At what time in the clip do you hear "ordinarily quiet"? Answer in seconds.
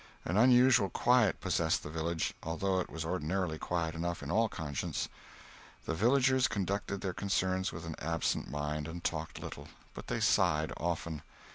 3.05-3.93